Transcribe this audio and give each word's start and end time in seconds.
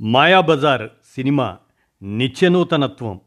Mayabazar 0.00 0.88
cinema 1.14 1.58
నిత్యనూతనత్వం. 2.02 3.20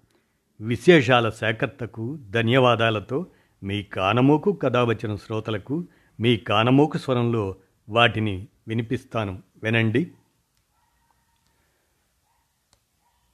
విశేషాల 0.61 1.29
సేకర్తకు 1.29 2.19
ధన్యవాదాలతో 2.29 3.25
మీ 3.63 3.83
కానమోకు 3.83 4.51
కథావచన 4.51 5.15
శ్రోతలకు 5.15 5.87
మీ 6.19 6.37
కానమోకు 6.37 6.97
స్వరంలో 6.97 7.55
వాటిని 7.89 8.47
వినిపిస్తాను. 8.67 9.43
వినండి. 9.63 10.11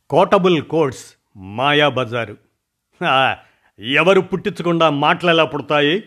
Quotable 0.10 0.64
quotes 0.64 1.14
Mayabazar. 1.38 2.38
ఎవరు 3.80 4.22
పుట్టించకుండా 4.22 4.90
మాటలెలా 4.90 5.46
పుడతాయి? 5.46 6.04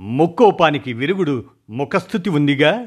ముక్కోపానికి 0.00 0.92
విరుగుడు 0.92 1.44
ముఖస్థుతి 1.70 2.30
ఉందిగా? 2.30 2.86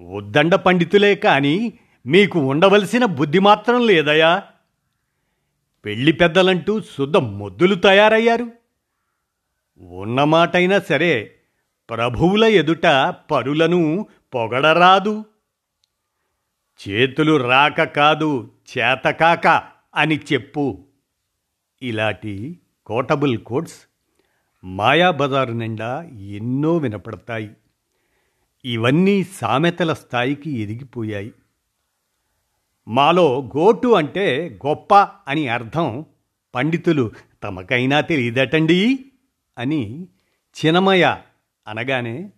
ఉద్దండ 0.00 0.54
పండితులే 0.54 1.14
కానీ 1.14 1.78
మీకు 2.06 2.38
ఉండవలసిన 2.38 3.04
బుద్ధి 3.04 3.38
మాత్రం 3.38 3.86
లేదయా? 3.86 4.42
పెళ్ళి 5.84 6.12
పెద్దలంటూ 6.12 6.80
శుద్ధ 6.80 7.16
మొద్దులు 7.16 7.74
తయారయ్యారు. 7.74 8.50
ఉన్నమాటైనా 9.80 10.80
సరే 10.80 11.34
ప్రభువుల 11.90 12.44
ఎదుట 12.44 12.86
పరులను 13.30 14.06
పొగడరాదు. 14.34 15.24
చేతులు 16.88 17.36
రాక 17.36 17.82
కాదు 17.82 18.50
చేతకాక 18.78 19.62
అని 19.94 20.20
చెప్పు. 20.32 20.84
ఇలాంటి 21.82 22.58
కోటబుల్ 22.86 23.38
కోడ్స్ 23.38 23.88
మాయాబజారు 24.64 25.52
నిండా 25.52 26.02
ఎన్నో 26.02 26.76
వినపడతాయి. 26.76 27.50
ఇవన్నీ 28.64 29.24
సామెతల 29.24 29.92
స్థాయికి 29.92 30.60
ఎదిగిపోయాయి. 30.60 31.32
మాలో 32.88 33.50
గోటు 33.56 33.88
అంటే 33.88 34.58
గొప్ప 34.66 34.94
అని 35.28 35.48
అర్థం 35.48 36.04
పండితులు 36.54 37.10
తమకైనా 37.42 38.00
తెలియదటండి 38.00 39.04
అని 39.58 40.08
చినమయ 40.58 41.16
అనగానే 41.68 42.30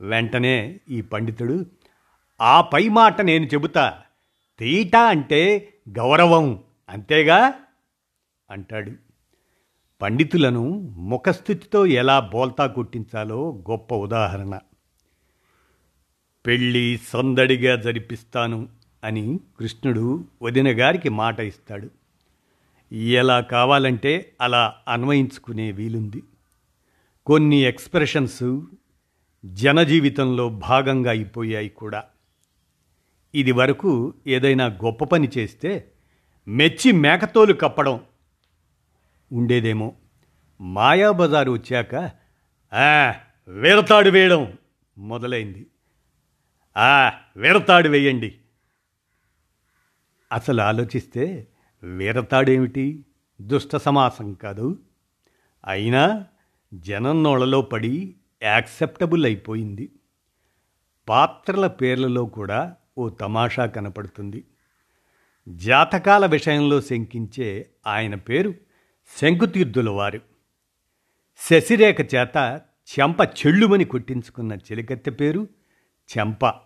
వెంటనే 0.00 0.80
ఈ 0.90 1.00
పండితుడు 1.00 1.66
ఆ 2.40 2.60
పై 2.60 2.88
మాట 2.88 3.20
నేను 3.20 3.44
చెబుతా. 3.44 4.02
తీట 4.58 4.96
అంటే 4.96 5.72
గౌరవం 5.88 6.62
అంతేగా 6.88 7.54
అంటాడు. 8.50 8.92
పండితులను 10.02 10.68
ముఖస్థితితో 10.96 11.86
ఎలా 11.86 12.20
బోల్తా 12.20 12.66
కొట్టించాలో 12.66 13.62
గొప్ప 13.70 13.94
ఉదాహరణ. 13.94 14.58
పెళ్ళి 16.46 17.00
సందడిగా 17.08 17.76
జరిపిస్తాను. 17.76 18.75
అని 19.04 19.40
కృష్ణుడు 19.58 20.24
వదిన 20.42 20.80
గారికి 20.80 21.08
మాట 21.08 21.40
ఇస్తాడు. 21.40 21.90
ఎలా 22.92 23.40
కావాలంటే 23.40 24.32
అలా 24.40 24.74
అన్వయించుకునే 24.88 25.72
వీలుంది. 25.72 26.22
కొన్ని 27.26 27.56
ఎక్స్ప్రెషన్స్ 27.56 28.60
జనజీవితంలో 29.44 30.48
భాగంగా 30.48 31.10
అయిపోయాయి 31.10 31.68
కూడా. 31.68 32.04
ఇది 33.34 33.52
వరకు 33.52 34.14
ఏదైనా 34.26 34.66
గొప్ప 34.66 35.04
పని 35.04 35.28
చేస్తే 35.38 35.90
మెచ్చి 36.48 36.92
మేకతోలు 36.92 37.54
కప్పడం 37.54 38.00
ఉండేదేమో. 39.32 39.92
మాయాబజారు 40.60 41.50
వచ్చాక 41.50 42.10
"ఆ, 42.74 43.14
వేయడం 44.10 44.58
మొదలైంది. 44.98 45.66
ఆ 46.76 47.12
వేరతాడు 47.36 47.88
వేయండి. 47.88 48.38
అసలు 50.32 50.60
ఆలోచిస్తే 50.60 51.46
వీరతాడేమిటి? 51.82 53.04
దుష్ట 53.40 53.76
సమాసం 53.76 54.32
కాదు. 54.32 54.78
అయినా 55.66 56.24
జనం 56.74 57.22
నోళ్ళలో 57.22 57.62
పడి 57.62 58.14
యాక్సెప్టబుల్ 58.42 59.24
అయిపోయింది. 59.24 59.92
పాత్రల 61.08 61.66
పేర్లలో 61.66 62.26
కూడా 62.26 62.76
ఓ 62.98 63.08
తమాషా 63.08 63.66
కనపడుతుంది. 63.66 64.44
జాతకాల 65.48 66.26
విషయంలో 66.26 66.80
శంకించే 66.80 67.70
ఆయన 67.86 68.14
పేరు 68.14 68.54
శంకుతీర్థుల 69.20 69.90
వారు. 69.90 70.20
శశిరేఖ 71.38 72.14
చేత 72.14 72.60
చెంప 73.00 73.20
చెళ్ళుమని 73.20 73.84
కొట్టించుకున్న 73.84 74.52
చెలికత్తె 74.52 75.10
పేరు 75.10 75.48
చెంప. 76.18 76.65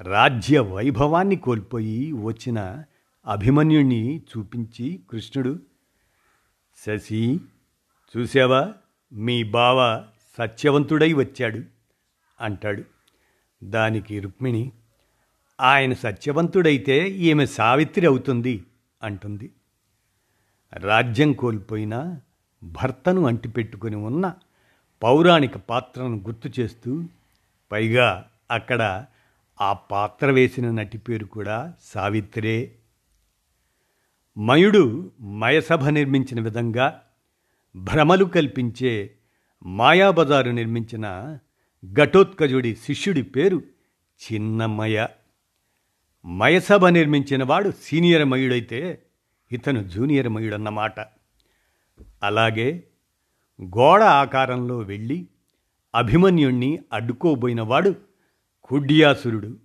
రాజ్య 0.00 0.60
వైభవాన్ని 0.60 1.36
కోల్పోయి 1.36 2.12
వచ్చిన 2.12 2.84
అభిమన్యుణ్ణి 3.26 4.18
చూపించి 4.18 5.00
కృష్ణుడు 5.10 5.58
శశి 6.86 7.40
చూసావా 8.16 8.74
మీ 9.12 9.42
బావ 9.42 10.04
సత్యవంతుడై 10.38 11.12
వచ్చాడు 11.12 11.62
అంటాడు. 12.40 12.84
దానికి 13.62 14.20
రుక్మిణి 14.20 14.72
ఆయన 15.60 15.92
సత్యవంతుడైతే 15.92 17.10
ఈమె 17.10 17.46
సావిత్రి 17.46 18.06
అవుతుంది 18.06 18.64
అంటుంది. 19.02 19.50
రాజ్యం 20.72 21.32
కోల్పోయినా 21.32 22.20
భర్తను 22.62 23.26
అంటిపెట్టుకుని 23.26 23.96
ఉన్న 23.96 24.34
పౌరాణిక 25.02 25.56
పాత్రను 25.56 26.16
గుర్తు 26.16 26.60
చేస్తూ 26.60 27.04
పైగా 27.72 28.24
అక్కడ 28.50 29.04
ఆ 29.60 29.72
పాత్ర 29.72 30.30
వేసిన 30.30 30.70
నటి 30.70 30.98
పేరు 30.98 31.24
కూడా 31.24 31.74
సావిత్రే. 31.82 32.74
మయుడు 34.38 35.12
మయసభ 35.20 35.88
నిర్మించిన 35.88 36.40
విధంగా 36.40 37.02
భ్రమలు 37.76 38.24
కల్పించే 38.24 39.10
మాయాబజారు 39.66 40.50
నిర్మించిన 40.50 41.38
ఘటోత్కజుడి 41.92 42.76
శిష్యుడి 42.76 43.22
పేరు 43.22 43.62
చిన్నమయ. 44.18 45.06
మయసభ 46.24 46.86
నిర్మించిన 46.86 47.44
వాడు 47.44 47.72
సీనియర్ 47.82 48.24
మయుడైతే 48.24 49.02
ఇతను 49.52 49.88
జూనియర్ 49.88 50.28
మయుడన్నమాట. 50.28 51.00
అలాగే 52.22 52.84
గోడ 53.62 54.02
ఆకారంలో 54.02 54.78
వెళ్ళి 54.78 55.26
అభిమన్యుణ్ణి 55.94 56.78
అడ్డుకోబోయినవాడు 56.92 58.07
కుడ్యాసురుడు 58.68 59.58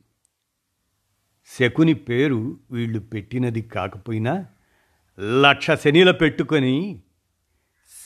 శకుని 1.59 1.93
పేరు 1.93 2.59
వీళ్ళు 2.71 2.99
పెట్టినది 2.99 3.61
కాకపోయినా 3.61 4.45
లక్ష 5.41 5.71
శనిల 5.71 6.11
పెట్టుకొని 6.11 7.01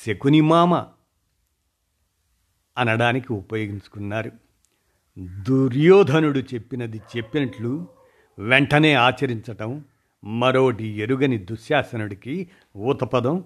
శకుని 0.05 0.41
మామ 0.41 0.85
అనడానికి 2.77 3.33
ఉపయోగించుకున్నారు. 3.33 4.31
దుర్యోధనుడు 5.41 6.39
చెప్పినది 6.39 7.01
చెప్పినట్లు 7.17 7.87
వెంటనే 8.39 8.93
ఆచరించటం 8.93 9.85
మరోటి 10.23 10.83
ఎరుగని 10.83 11.37
దుశ్శాసనుడికి 11.37 12.49
ఊతపదం. 12.77 13.43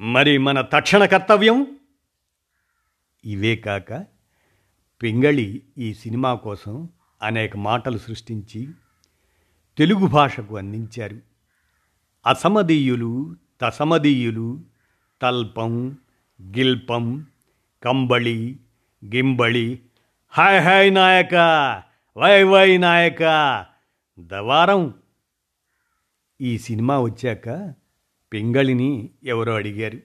మరి 0.00 0.38
మన 0.38 0.60
తక్షణ 0.60 1.04
కర్తవ్యం? 1.04 1.78
ఇవే 3.24 3.56
కాక 3.56 4.13
పింగళి 5.04 5.62
ఈ 5.78 5.94
సినిమా 5.94 6.34
కోసం 6.34 6.88
అనేక 7.22 7.56
మాటలు 7.56 7.98
సృష్టించి 7.98 8.68
తెలుగు 9.78 10.06
భాషకు 10.06 10.56
అందించారు. 10.56 11.20
అసమదీయులు 12.26 13.36
తసమదీయులు 13.60 14.60
తల్పం 15.22 15.98
గిల్పం 16.42 17.26
కంబళి 17.82 18.56
గింబళి 19.04 19.80
హాయ్ 20.28 20.60
హాయ్ 20.60 20.94
నాయక 20.94 21.34
వై 22.16 22.42
వై 22.42 22.76
నాయక 22.76 23.22
దవారం 24.18 24.94
ఈ 26.40 26.58
సినిమా 26.58 27.00
వచ్చాక 27.00 27.74
పింగళిని 28.32 29.10
ఎవరో 29.24 29.54
అడిగారు. 29.54 29.98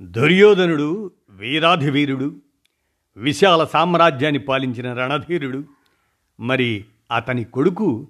దుర్యోధనుడు 0.00 1.10
వీరాధివీరుడు 1.30 2.40
విశాల 3.16 3.64
సామ్రాజ్యాన్ని 3.64 4.38
పాలించిన 4.38 4.94
రణధీరుడు 4.94 5.64
మరి 6.40 6.84
అతని 7.16 7.44
కొడుకు 7.44 8.08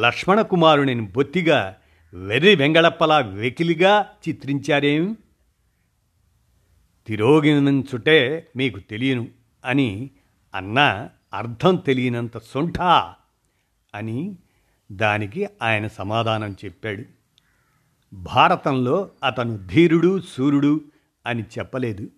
లక్ష్మణ 0.00 0.40
కుమారుని 0.40 1.00
బొత్తిగా 1.00 1.76
వెర్రి 2.14 2.56
వెంగళప్పలా 2.56 3.18
వెకిలిగా 3.18 4.06
చిత్రించారేం? 4.28 5.16
తిరోగినంచుటే 7.06 8.48
మీకు 8.56 8.80
తెలియను 8.80 9.28
అని 9.64 10.10
అన్న 10.54 11.08
అర్థం 11.34 11.76
తెలియనంత 11.76 12.38
సొంఠా 12.38 13.14
అని 13.94 14.36
దానికి 14.92 15.48
ఆయన 15.62 15.86
సమాధానం 15.86 16.56
చెప్పాడు. 16.64 17.04
భారతంలో 18.14 19.10
అతను 19.24 19.66
ధీరుడు 19.66 20.20
సూర్యుడు 20.20 20.80
అని 21.26 21.42
చెప్పలేదు. 21.42 22.10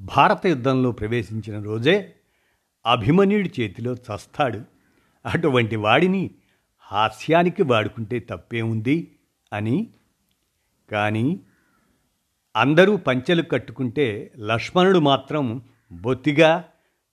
భారత 0.00 0.46
యుద్ధంలో 0.46 0.92
ప్రవేశించిన 0.92 1.62
రోజే 1.62 2.14
అభిమన్యుడి 2.86 3.52
చేతిలో 3.60 3.94
చస్తాడు. 3.94 4.62
అటువంటి 5.26 5.76
వాడిని 5.76 6.30
హాస్యానికి 6.80 7.62
వాడుకుంటే 7.62 8.18
తప్పేముంది 8.18 9.16
అని? 9.52 9.88
కానీ 10.90 11.40
అందరూ 12.56 12.96
పంచెలు 12.96 13.42
కట్టుకుంటే 13.42 14.32
లక్ష్మణుడు 14.38 14.98
మాత్రం 14.98 15.62
బొత్తిగా 15.92 16.64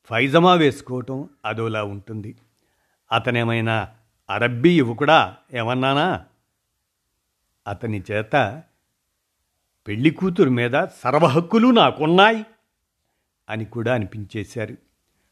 ఫైజమా 0.06 0.54
వేసుకోవటం 0.54 1.30
అదోలా 1.46 1.84
ఉంటుంది. 1.84 2.36
అతనేమైనా 3.12 3.90
అరబ్బీ 4.30 4.78
యువకుడా 4.78 5.36
ఏమన్నానా? 5.54 6.26
అతని 7.68 8.04
చేత 8.12 8.64
పెళ్ళి 9.88 10.10
కూతురు 10.10 10.50
మీద 10.50 10.86
సర్వహక్కులు 11.04 11.72
నాకున్నాయి. 11.72 12.46
అని 13.50 13.66
కూడా 13.66 13.94
అనిపించేశారు. 13.94 14.78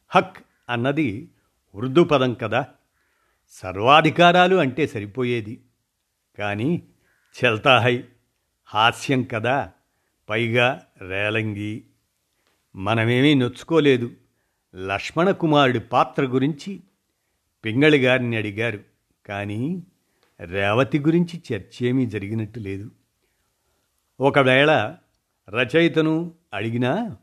హక్ 0.09 0.37
అన్నది 0.69 1.29
ఉర్దూ 1.75 2.03
పదం 2.03 2.33
కదా. 2.33 2.67
సర్వాధికారాలు 3.49 4.55
అంటే 4.55 4.87
సరిపోయేది. 4.87 5.61
కానీ 6.39 6.83
చెల్తాహై 7.43 8.03
హాస్యం 8.65 9.23
కదా. 9.23 9.71
పైగా 10.29 10.85
రేలంగి. 11.09 11.83
మనమేమీ 12.75 13.33
నొచ్చుకోలేదు. 13.33 14.11
లక్ష్మణ 14.75 15.31
కుమారుడి 15.31 15.79
పాత్ర 15.79 16.23
గురించి 16.23 16.83
పింగళి 17.65 17.97
గారిని 17.97 18.37
అడిగారు. 18.37 18.79
కానీ 19.25 19.83
రేవతి 20.39 20.99
గురించి 20.99 21.41
చర్చేమీ 21.53 22.05
జరిగినట్టు 22.05 22.59
లేదు. 22.59 22.91
ఒకవేళ 24.19 24.95
రచయితను 25.49 26.31
అడిగినా 26.53 27.17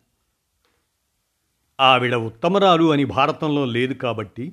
ఆవిడ 1.80 2.14
ఉత్తమరాలు 2.14 2.92
అని 2.92 3.04
భారతంలో 3.04 3.64
లేదు 3.64 3.92
కాబట్టి 3.92 4.52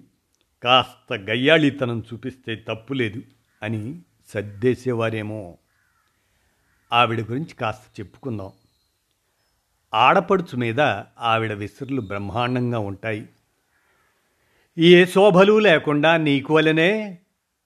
కాస్త 0.63 1.13
గయ్యాళితనం 1.13 2.03
చూపిస్తే 2.13 2.55
తప్పులేదు 2.55 3.21
అని 3.63 3.99
సర్దేసేవారేమో. 4.27 5.57
ఆవిడ 6.93 7.19
గురించి 7.21 7.55
కాస్త 7.55 7.99
చెప్పుకుందాం. 7.99 8.51
ఆడపడుచు 9.93 10.57
మీద 10.57 10.79
ఆవిడ 11.19 11.53
విసురులు 11.53 12.01
బ్రహ్మాండంగా 12.01 12.79
ఉంటాయి. 12.79 13.29
ఏ 14.77 15.05
శోభలు 15.05 15.59
లేకుండా 15.59 16.17
నీకు 16.17 16.55
వలనే 16.55 17.19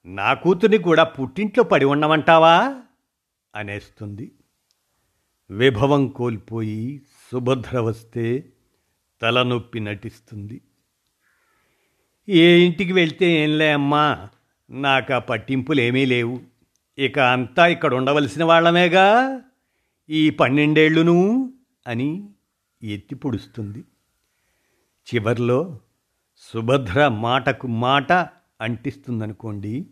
నా 0.06 0.34
కూతుర్ని 0.34 0.78
కూడా 0.78 1.04
పుట్టింట్లో 1.04 1.64
పడి 1.64 1.84
ఉండమంటావా? 1.84 2.82
అనేస్తుంది. 3.56 4.32
విభవం 5.50 6.08
కోల్పోయి 6.08 7.02
సుభద్ర 7.32 7.78
వస్తే 7.78 8.44
తలనొప్పి 9.24 9.80
నటిస్తుంది. 9.80 10.60
ఏ 12.28 12.64
ఇంటికి 12.64 12.92
వెళ్తే 12.92 13.26
ఏంలే 13.26 13.72
అమ్మా? 13.72 14.28
నాకు 14.70 15.12
ఆ 15.12 15.18
పట్టింపులేమీ 15.18 16.06
లేవు. 16.06 16.40
ఇక 16.98 17.18
అంతా 17.18 17.66
ఇక్కడ 17.66 17.94
ఉండవలసిన 17.94 18.44
వాళ్ళమేగా? 18.44 19.40
ఈ 20.10 20.30
పన్నెండేళ్ళును? 20.30 21.52
అని 21.86 22.28
ఎత్తి 22.82 23.14
పొడుస్తుంది. 23.14 23.84
చివర్లో 25.14 25.80
సుభద్ర 26.38 27.08
మాటకు 27.08 27.66
మాట 27.66 28.12
అంటిస్తుందనుకోండి. 28.60 29.86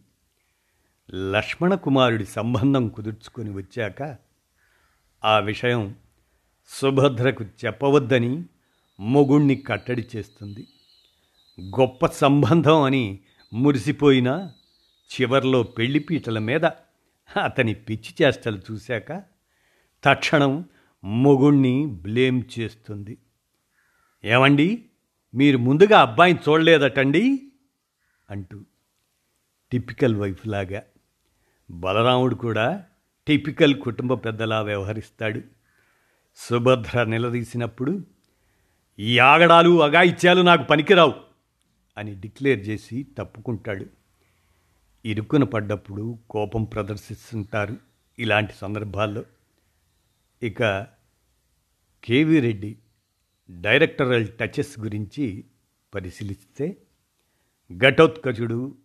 లక్ష్మణ 1.33 1.75
కుమారుడి 1.75 2.27
సంబంధం 2.27 2.89
కుదుర్చుకొని 2.89 3.51
వచ్చాక 3.51 4.17
ఆ 5.25 5.39
విషయం 5.39 5.95
సుభద్రకు 6.69 7.45
చెప్పవద్దని 7.45 8.45
మొగుణ్ణి 9.01 9.57
కట్టడి 9.57 10.07
చేస్తుంది. 10.17 10.69
గొప్ప 11.81 12.07
సంబంధం 12.07 12.83
అని 12.83 13.19
మురిసిపోయినా 13.53 14.53
చివర్లో 15.13 15.63
పెళ్ళిపీటల 15.63 16.39
మీద 16.39 16.65
అతని 17.45 17.75
పిచ్చి 17.75 18.27
చేష్టలు 18.27 18.61
చూశాక 18.73 19.23
తక్షణం 20.05 20.65
మొగుణ్ణి 21.05 21.87
బ్లేమ్ 21.87 22.43
చేస్తుంది. 22.59 23.19
ఏమండి? 24.25 24.85
మీరు 25.35 25.59
ముందుగా 25.59 26.01
అబ్బాయిని 26.01 26.39
చూడలేదటండి? 26.49 27.53
అంటూ 28.31 28.61
టిపికల్ 29.73 30.17
వైఫ్ 30.17 30.47
లాగా 30.47 30.83
బలరాముడు 31.71 32.35
కూడా 32.35 32.85
టిపికల్ 33.27 33.81
కుటుంబ 33.81 34.15
పెద్దలా 34.15 34.63
వ్యవహరిస్తాడు. 34.63 35.41
సుభద్ర 36.37 37.05
నిలదీసినప్పుడు 37.05 38.05
ఈ 38.99 39.19
ఆగడాలు 39.19 39.83
అగాయిత్యాలు 39.83 40.43
నాకు 40.43 40.63
పనికిరావు 40.63 41.15
అని 41.97 42.15
డిక్లేర్ 42.15 42.61
చేసి 42.61 43.07
తప్పుకుంటాడు. 43.19 43.87
ఇరుక్కున 45.05 45.45
పడ్డప్పుడు 45.45 46.19
కోపం 46.31 46.65
ప్రదర్శిస్తుంటారు 46.65 47.77
ఇలాంటి 48.19 48.53
సందర్భాల్లో. 48.53 49.25
ఇక 50.43 50.87
కేవీ 52.05 52.41
రెడ్డి 52.41 52.79
డైరెక్టరల్ 53.51 54.29
టచెస్ 54.29 54.81
గురించి 54.81 55.45
పరిశీలిస్తే 55.95 56.77
ఘటోత్కచుడు 57.79 58.77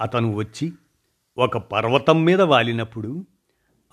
అతను 0.00 0.34
వచ్చి 0.34 0.72
ఒక 1.38 1.56
పర్వతం 1.56 2.24
మీద 2.24 2.40
వాలినప్పుడు 2.40 3.26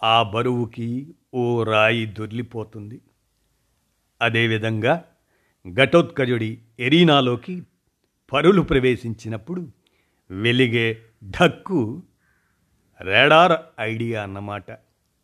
ఆ 0.03 0.23
బరువుకి 0.23 1.15
ఓ 1.33 1.63
రాయి 1.63 2.05
దొర్లిపోతుంది. 2.05 3.01
అదేవిధంగా 4.21 5.05
ఘటోత్కజుడి 5.73 6.59
ఎరీనాలోకి 6.79 7.63
పరులు 8.33 8.61
ప్రవేశించినప్పుడు 8.61 9.67
వెలిగే 10.31 11.01
ఢక్కు 11.25 12.03
రాడార్ 13.01 13.59
ఐడియా 13.79 14.23
అన్నమాట. 14.23 14.71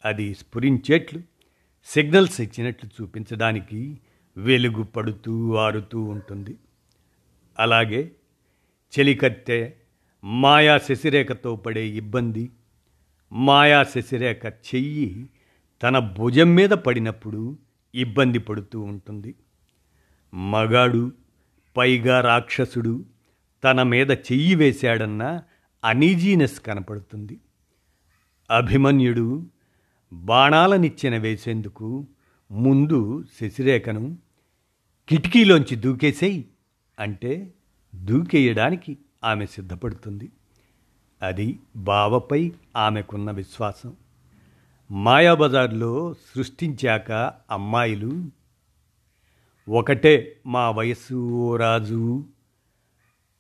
అది 0.05 0.35
స్ఫురించేట్లు 0.35 1.21
సిగ్నల్స్ 1.85 2.41
ఇచ్చినట్లు 2.41 2.89
చూపించడానికి 3.01 3.99
వెలుగు 4.37 4.83
పడుతూ 4.83 5.55
ఆరుతూ 5.55 6.01
ఉంటుంది. 6.01 6.55
అలాగే 7.59 8.11
చెలికత్తె 8.99 9.73
మాయా 10.23 10.77
శశిరేఖతో 10.77 11.55
పడే 11.55 11.87
ఇబ్బంది 11.87 12.49
మాయా 13.31 13.83
శశిరేఖ 13.83 14.45
చెయ్యి 14.45 15.29
తన 15.83 15.99
భుజం 15.99 16.55
మీద 16.55 16.69
పడినప్పుడు 16.69 17.57
ఇబ్బంది 17.97 18.39
పడుతూ 18.39 18.81
ఉంటుంది. 18.81 19.35
మగాడు 20.33 21.11
పైగా 21.77 22.21
రాక్షసుడు 22.21 23.05
తన 23.63 23.83
మీద 23.83 24.11
చెయ్యి 24.11 24.55
వేశాడన్న 24.55 25.41
అనీజీనెస్ 25.85 26.59
కనపడుతుంది. 26.59 27.39
అభిమన్యుడు 28.51 29.45
బాణాలనిచ్చిన 30.13 31.17
వేసేందుకు 31.17 32.07
ముందు 32.51 33.23
శశిరేఖను 33.41 34.17
కిటికీలోంచి 35.09 35.75
దూకేసేయి 35.75 36.45
అంటే 36.99 37.53
దూకేయడానికి 37.95 38.97
ఆమె 39.23 39.45
సిద్ధపడుతుంది. 39.45 40.31
అది 41.21 41.59
బావపై 41.75 42.51
ఆమెకున్న 42.77 43.31
విశ్వాసం. 43.31 43.93
మాయాబజార్లో 44.91 46.13
సృష్టించాక 46.13 47.11
అమ్మాయిలు. 47.51 48.31
ఒకటే 49.69 50.39
మా 50.45 50.71
వయస్సు 50.71 51.29
ఓ 51.31 51.55
రాజు. 51.55 52.25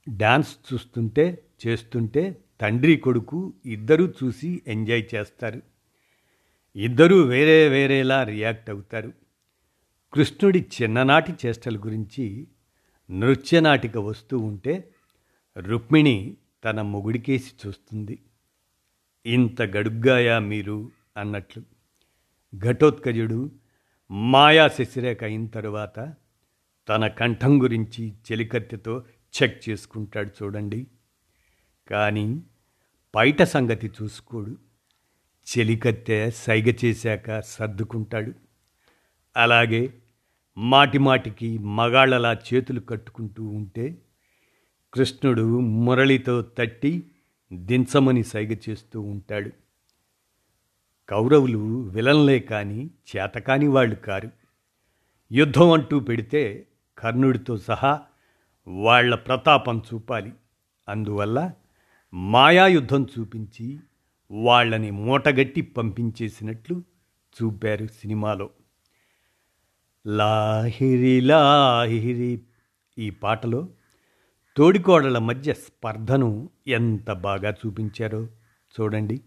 డ్యాన్స్ 0.09 0.73
చూస్తుంటే 0.73 1.43
చేస్తుంటే 1.67 2.37
తండ్రి 2.61 2.97
కొడుకు 2.97 3.53
ఇద్దరూ 3.65 4.13
చూసి 4.23 4.61
ఎంజాయ్ 4.67 5.03
చేస్తారు. 5.15 5.61
ఇద్దరూ 6.75 7.21
వేరే 7.21 7.69
వేరేలా 7.69 8.23
రియాక్ట్ 8.23 8.69
అవుతారు. 8.69 9.13
కృష్ణుడి 10.13 10.65
చిన్ననాటి 10.81 11.33
చేష్టల 11.45 11.77
గురించి 11.77 12.47
నృత్యనాటిక 13.11 13.97
వస్తూ 13.97 14.39
ఉంటే 14.39 14.89
రుక్మిణి 15.57 16.37
తన 16.65 16.81
మొగుడికేసి 16.81 17.67
చూస్తుంది. 17.67 18.19
ఇంత 19.25 19.61
గడుగ్గాయా 19.61 20.39
మీరు? 20.39 20.96
అన్నట్లు 21.17 21.63
ఘటోత్కజుడు 22.55 23.51
మాయా 24.11 24.67
శశిరేఖ 24.67 25.23
అయిన 25.23 25.47
తరువాత 25.47 26.13
తన 26.89 27.07
కంఠం 27.07 27.63
గురించి 27.63 28.11
చెలికత్తెతో 28.11 29.03
చెక్ 29.43 29.69
చేసుకుంటాడు 29.69 30.29
చూడండి. 30.43 30.87
కానీ 31.87 32.41
బయట 33.15 33.43
సంగతి 33.43 33.91
చూసుకోడు. 34.01 34.57
చెలికత్తె 35.57 36.31
సైగ 36.31 36.73
చేశాక 36.85 37.39
సర్దుకుంటాడు. 37.39 38.33
అలాగే 39.37 39.93
మాటిమాటికి 40.57 41.57
మగాళ్ళలా 41.57 42.33
చేతులు 42.33 42.79
కట్టుకుంటూ 42.79 43.43
ఉంటే 43.43 43.97
కృష్ణుడు 44.93 45.59
మురళితో 45.59 46.41
తట్టి 46.41 47.11
దించమని 47.53 48.23
సైగ 48.23 48.55
చేస్తూ 48.69 49.01
ఉంటాడు. 49.01 49.51
కౌరవులు 51.09 51.81
విలన్లే 51.81 52.39
కాని 52.39 52.85
చేతకాని 52.85 53.67
వాళ్ళు 53.67 53.95
కారు. 53.95 54.31
యుద్ధం 55.31 55.71
అంటూ 55.71 55.99
పెడితే 55.99 56.67
కర్ణుడితో 56.97 57.57
సహా 57.57 58.01
వాళ్ళ 58.67 59.15
ప్రతాపం 59.15 59.81
చూపాలి. 59.93 60.33
అందువల్ల 60.89 61.51
మాయాయుద్ధం 62.13 63.07
చూపించి 63.19 63.79
వాళ్ళని 64.31 64.91
మూటగట్టి 64.91 65.61
పంపించేసినట్లు 65.61 66.83
చూపారు 67.43 67.87
సినిమాలో. 67.87 68.49
లాహిరి 70.07 71.21
లాహిరి 71.21 72.41
ఈ 72.97 73.09
పాటలో 73.09 73.69
తోడికోడల 74.57 75.17
మధ్య 75.17 75.53
స్పర్ధను 75.53 76.49
ఎంత 76.67 77.11
బాగా 77.11 77.55
చూపించారో 77.65 78.27
చూడండి. 78.79 79.21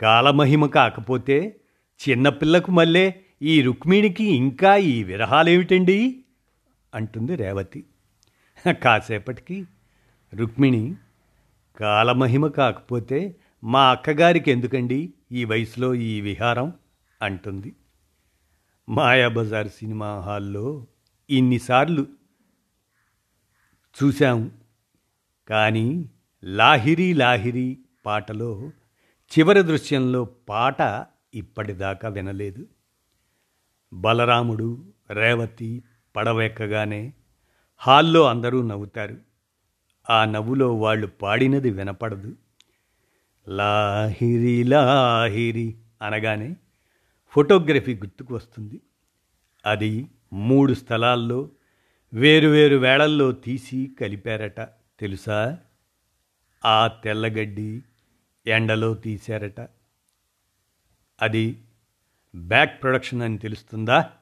కాలమహిమ 0.00 0.66
కాకపోతే 0.66 1.60
చిన్నపిల్లకు 2.08 2.70
మళ్ళీ 2.70 3.12
ఈ 3.42 3.62
రుక్మిణికి 3.62 4.24
ఇంకా 4.24 4.76
ఈ 4.76 5.02
విరహాలేమిటండి? 5.02 6.24
అంటుంది 6.94 7.36
రేవతి. 7.36 7.84
కాసేపటికి 8.82 9.66
రుక్మిణి 10.34 10.94
కాలమహిమ 11.80 12.46
కాకపోతే 12.46 13.36
మా 13.64 13.90
అక్కగారికి 13.90 14.50
ఎందుకండి 14.50 15.12
ఈ 15.32 15.44
వయసులో 15.44 15.94
ఈ 15.94 16.20
విహారం? 16.20 16.72
అంటుంది. 17.22 17.74
మాయాబజార్ 18.88 19.68
సినిమా 19.68 20.20
హాల్లో 20.20 20.86
ఇన్నిసార్లు 21.30 22.06
చూశాం. 24.02 24.50
కానీ 25.48 26.10
లాహిరి 26.44 27.14
లాహిరి 27.14 27.78
పాటలో 28.06 28.70
చివరి 29.32 29.62
దృశ్యంలో 29.62 30.24
పాట 30.24 31.06
ఇప్పటిదాకా 31.34 32.08
వినలేదు. 32.08 32.66
బలరాముడు 33.92 34.92
రేవతి 35.10 35.82
పడవెక్కగానే 36.16 37.12
హాల్లో 37.76 38.24
అందరూ 38.24 38.62
నవ్వుతారు. 38.62 39.16
ఆ 40.10 40.24
నవ్వులో 40.24 40.74
వాళ్ళు 40.74 41.06
పాడినది 41.06 41.70
వినపడదు. 41.70 42.36
లాహిరి 43.48 44.64
లాహిరి 44.64 45.76
అనగానే 46.02 46.56
ఫోటోగ్రఫీ 47.28 47.94
గుర్తుకు 47.94 48.34
వస్తుంది. 48.34 48.80
అది 49.66 50.06
మూడు 50.32 50.74
స్థలాల్లో 50.74 51.48
వేరువేరు 52.14 52.76
వేళల్లో 52.76 53.32
తీసి 53.32 53.90
కలిపారట. 54.00 54.60
తెలుసా? 55.00 55.58
ఆ 56.64 56.88
తెల్లగడ్డి 57.04 57.82
ఎండలో 58.46 58.94
తీశారట. 58.94 59.60
అది 61.22 61.62
బ్యాక్ 62.34 62.82
ప్రొడక్షన్ 62.82 63.22
అని 63.22 63.38
తెలుస్తుందా? 63.38 64.12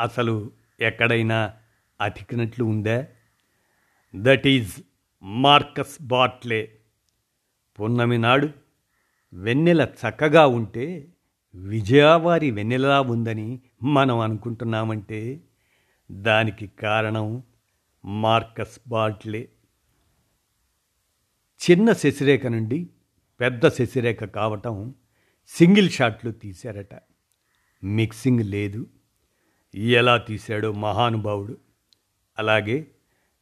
అసలు 0.00 0.50
ఎక్కడైనా 0.80 1.54
అతికినట్లు 2.00 2.64
ఉందా? 2.64 3.06
That 4.16 4.46
is 4.46 4.74
Marcus 5.22 6.02
Bartley. 6.02 6.78
పున్నమి 7.80 8.18
నాడు 8.18 8.50
వెన్నెల 9.32 9.82
చక్కగా 9.82 10.46
ఉంటే 10.46 11.12
విజయవారి 11.54 12.50
వెన్నెలలా 12.50 13.00
ఉందని 13.00 13.60
మనం 13.82 14.18
అనుకుంటున్నామంటే 14.18 15.40
దానికి 16.10 16.66
కారణం 16.66 17.42
మార్కస్ 18.04 18.80
బాట్లే. 18.88 19.48
చిన్న 21.70 21.92
శశిరేఖ 21.92 22.46
నుండి 22.46 22.90
పెద్ద 23.40 23.68
శశిరేఖ 23.68 24.24
కావటం 24.24 24.94
సింగిల్ 25.48 25.90
షాట్లు 25.90 26.30
తీశారట. 26.30 26.94
మిక్సింగ్ 27.84 28.40
లేదు. 28.40 28.86
ఎలా 29.74 30.16
తీశాడో 30.16 30.72
మహానుభావుడు. 30.72 31.58
అలాగే 32.38 32.86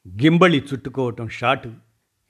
గింబళి 0.08 0.60
చుట్టుకోవటం 0.60 1.28
షాటు 1.28 1.74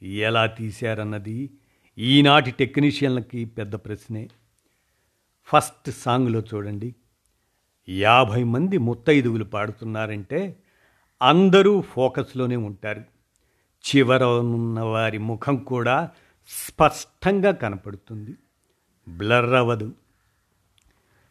ఎలా 0.02 0.46
తీశారన్నది 0.46 1.50
ఈనాటి 1.98 2.50
టెక్నీషియన్లకి 2.50 3.44
పెద్ద 3.44 3.74
ప్రశ్నే. 3.74 4.28
ఫస్ట్ 5.44 5.90
సాంగ్లో 5.90 6.40
చూడండి. 6.40 6.94
యాభై 7.88 8.42
మంది 8.42 8.78
ముత్తైదువులు 8.78 9.44
పాడుతున్నారంటే 9.44 10.56
అందరూ 11.22 11.80
ఫోకస్లోనే 11.80 12.56
ఉంటారు. 12.56 13.04
చివరనున్న 13.84 14.80
వారి 14.80 15.18
ముఖం 15.18 15.56
కూడా 15.56 16.10
స్పష్టంగా 16.48 17.52
కనపడుతుంది. 17.52 18.34
బ్లర్ 19.08 19.50
అవ్వదు 19.50 19.92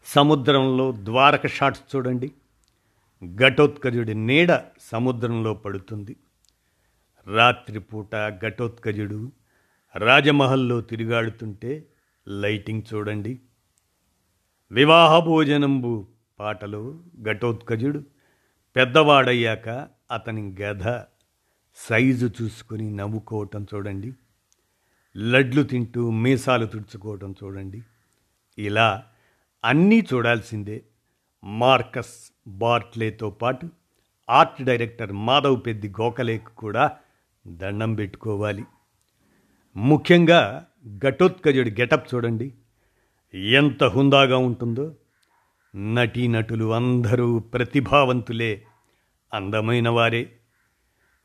సముద్రంలో 0.06 0.92
ద్వారక 0.92 1.48
షాట్స్ 1.48 1.96
చూడండి. 1.96 2.32
ఘటోత్కజుడి 3.36 4.14
నీడ 4.14 4.60
సముద్రంలో 4.82 5.54
పడుతుంది. 5.54 6.16
రాత్రిపూట 7.28 8.16
ఘటోత్కజుడు 8.16 9.32
రాజమహల్లో 9.96 10.82
తిరిగాడుతుంటే 10.82 11.86
లైటింగ్ 12.28 12.82
చూడండి. 12.94 13.40
వివాహ 14.72 15.20
భోజనంబు 15.20 16.08
పాటలో 16.40 17.00
ఘటోత్కజుడు 17.22 18.04
పెద్దవాడయ్యాక 18.76 19.88
అతని 20.12 20.56
గధ 20.62 21.02
సైజు 21.76 22.30
చూసుకొని 22.42 22.96
నవ్వుకోవటం 22.96 23.68
చూడండి. 23.76 24.14
లడ్లు 25.18 25.64
తింటూ 25.64 26.12
మీసాలు 26.12 26.66
తుడుచుకోవటం 26.66 27.36
చూడండి. 27.44 27.82
ఇలా 28.58 29.04
అన్నీ 29.66 30.08
చూడాల్సిందే. 30.14 30.84
మార్కస్ 31.44 32.34
బార్ట్లేతో 32.48 33.30
పాటు 33.30 33.70
ఆర్ట్ 34.30 34.64
డైరెక్టర్ 34.64 35.12
మాధవ్ 35.12 35.66
పెద్ది 35.66 35.90
గోకలేకు 35.90 36.50
కూడా 36.50 36.92
దండం 37.48 37.96
పెట్టుకోవాలి. 37.96 38.64
ముఖ్యంగా 39.76 40.66
ఘటోత్కజుడి 40.98 41.72
గెటప్ 41.72 42.16
చూడండి. 42.16 42.54
ఎంత 43.36 43.84
హుందాగా 43.84 44.38
ఉంటుందో. 44.38 44.96
నటీనటులు 45.76 46.74
అందరూ 46.74 47.40
ప్రతిభావంతులే 47.40 48.66
అందమైన 49.34 49.90
వారే. 49.90 50.32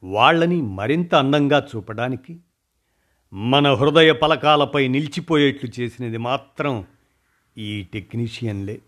వాళ్ళని 0.04 0.62
మరింత 0.62 1.14
అందంగా 1.14 1.66
చూపడానికి 1.76 2.40
మన 3.32 3.73
హృదయ 3.73 4.12
పలకాలపై 4.12 4.88
నిలిచిపోయేట్లు 4.88 5.80
చేసినది 5.80 6.16
మాత్రం 6.16 6.87
ఈ 7.58 7.82
టెక్నీషియన్లే. 7.82 8.80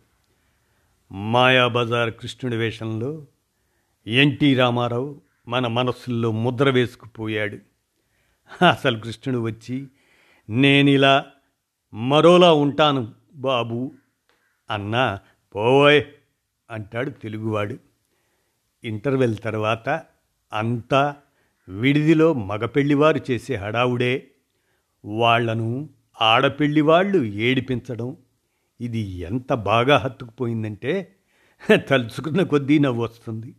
మాయాబజార్ 1.12 2.10
కృష్ణుడి 2.10 2.56
వేషంలో 2.56 3.26
ఎన్టీ 4.06 4.54
రామారావు 4.54 5.20
మన 5.48 5.66
మనస్సుల్లో 5.66 6.32
ముద్ర 6.32 6.70
వేసుకుపోయాడు. 6.70 7.58
అసలు 8.68 8.98
కృష్ణుడు 8.98 9.40
వచ్చి 9.40 9.86
నేనిలా 10.50 11.26
మరోలా 11.94 12.52
ఉంటాను 12.52 13.14
బాబు 13.34 13.92
అన్నా 14.70 15.18
పోవోయ్ 15.54 16.02
అంటాడు 16.70 17.10
తెలుగువాడు. 17.10 17.78
ఇంటర్వెల్ 18.84 19.36
తర్వాత 19.36 20.02
అంతా 20.52 21.16
విడిదిలో 21.68 22.32
మగపెళ్ళివారు 22.32 23.20
చేసే 23.30 23.54
హడావుడే 23.54 24.29
వాళ్ళను 25.04 25.88
ఆడపెళ్ళివాళ్ళు 26.22 27.24
ఏడిపించడం. 27.24 28.16
ఇది 28.80 28.98
ఎంత 28.98 29.52
బాగా 29.52 29.96
హత్తుకుపోయిందంటే 29.96 31.16
తలుచుకున్న 31.74 32.42
కొద్దీ 32.42 32.78
నవ్వు 32.78 33.02
వస్తుంది. 33.02 33.54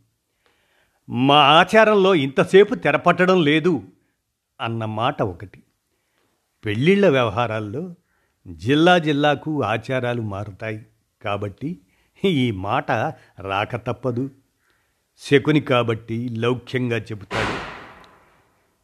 మా 1.10 1.36
ఆచారంలో 1.36 2.16
ఇంతసేపు 2.16 2.76
తెరపట్టడం 2.76 3.44
లేదు 3.44 3.84
అన్న 4.62 4.86
మాట 4.86 5.22
ఒకటి. 5.22 5.64
పెళ్ళిళ్ళ 6.66 7.10
వ్యవహారాల్లో 7.10 7.96
జిల్లా 8.48 8.98
జిల్లాకు 8.98 9.64
ఆచారాలు 9.64 10.22
మారుతాయి 10.22 10.86
కాబట్టి 11.22 11.82
ఈ 12.26 12.52
మాట 12.52 12.92
రాక 13.40 13.76
తప్పదు. 13.76 14.30
శకుని 15.18 15.62
కాబట్టి 15.62 16.30
లౌక్యంగా 16.30 16.98
చెబుతాడు. 16.98 17.58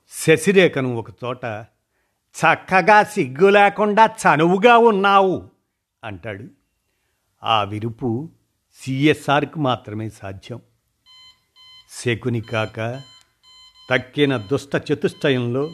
శశిరేఖను 0.09 0.95
ఒకచోట 0.95 1.65
చక్కగా 2.38 3.03
సిగ్గు 3.03 3.50
లేకుండా 3.50 4.06
చనువుగా 4.06 4.77
ఉన్నావు 4.77 5.50
అంటాడు. 6.03 6.46
ఆ 7.44 7.63
విరుపు 7.63 8.29
సిఎస్ఆర్కి 8.75 9.60
మాత్రమే 9.60 10.10
సాధ్యం. 10.10 10.62
శకుని 11.89 12.41
కాక 12.41 13.01
తక్కిన 13.91 14.38
దుష్ట 14.38 14.91
చతుష్టయంలో 14.94 15.74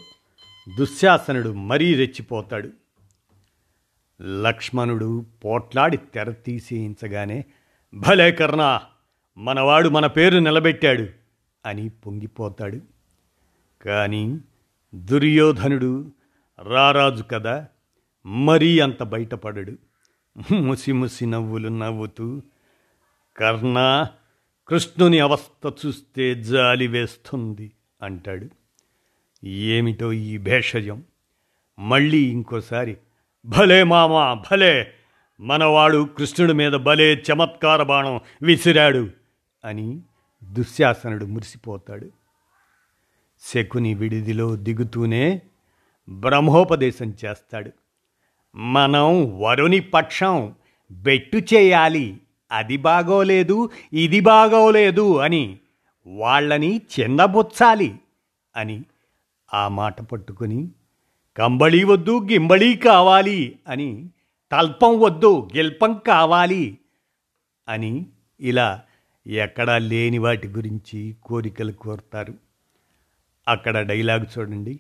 దుశ్శాసనుడు 0.78 1.54
మరీ 1.54 1.96
రెచ్చిపోతాడు. 1.96 2.70
లక్ష్మణుడు 4.42 5.26
పోట్లాడి 5.46 5.98
తెర 5.98 6.32
తీసేయించగానే 6.32 7.46
భలే 7.94 8.32
కర్ణ 8.32 8.80
మనవాడు 9.38 9.90
మన 9.90 10.08
పేరు 10.08 10.38
నిలబెట్టాడు 10.38 11.08
అని 11.66 11.90
పొంగిపోతాడు. 11.90 12.82
కానీ 13.82 14.40
దుర్యోధనుడు 14.96 16.12
రారాజు 16.60 17.24
కదా 17.24 17.68
మరీ 18.26 18.80
అంత 18.80 19.04
బయటపడడు. 19.04 19.78
ముసి 20.54 20.92
ముసి 20.92 21.26
నవ్వులు 21.26 21.68
నవ్వుతూ 21.68 22.42
కర్ణ 23.38 24.08
కృష్ణుని 24.68 25.20
అవస్థ 25.20 25.86
చూస్తే 25.86 26.36
జాలి 26.36 26.88
వేస్తుంది 26.88 27.72
అంటాడు. 28.02 28.48
ఏమిటో 29.46 30.14
ఈ 30.14 30.38
భేషజం? 30.38 31.04
మళ్ళీ 31.80 32.22
ఇంకోసారి 32.22 32.98
భలే 33.46 33.84
మామా 33.84 34.34
భలే 34.34 34.94
మనవాడు 35.40 36.10
కృష్ణుడి 36.18 36.54
మీద 36.54 36.72
భలే 36.72 37.24
చమత్కార 37.32 37.84
బాణం 37.84 38.20
విసిరాడు 38.42 39.10
అని 39.66 40.02
దుశ్శాసనుడు 40.44 41.26
మురిసిపోతాడు. 41.26 42.10
శకుని 43.40 43.94
విడిదిలో 43.94 44.56
దిగుతూనే 44.56 45.42
బ్రహ్మోపదేశం 46.10 47.14
చేస్తాడు. 47.26 47.72
మనం 48.56 49.40
వరుని 49.42 49.80
పక్షం 49.80 50.56
బెట్టు 50.92 51.38
చేయాలి. 51.38 52.20
అది 52.52 52.78
బాగోలేదు 52.78 53.70
ఇది 53.94 54.20
బాగోలేదు 54.20 55.18
అని 55.18 55.58
వాళ్ళని 56.08 56.82
చిన్నబుచ్చాలి 57.00 57.96
అని 58.56 58.84
ఆ 59.54 59.68
మాట 59.68 60.02
పట్టుకుని 60.02 60.70
కంబళీ 61.38 61.84
వద్దు 61.84 62.28
గింబళీ 62.32 62.76
కావాలి 62.76 63.60
అని 63.68 64.10
తల్పం 64.52 65.00
వద్దు 65.00 65.50
గిల్పం 65.56 65.94
కావాలి 66.08 66.78
అని 67.70 68.06
ఇలా 68.40 68.82
ఎక్కడా 69.28 69.78
లేని 69.78 70.18
వాటి 70.18 70.48
గురించి 70.48 71.16
కోరికలు 71.24 71.72
కోరుతారు. 71.72 72.34
అక్కడ 73.48 73.82
డైలాగ్ 73.82 74.40
చూడండి. 74.40 74.80